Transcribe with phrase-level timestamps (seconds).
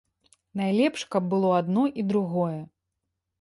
[0.61, 2.59] Найлепш, каб было адно і другое.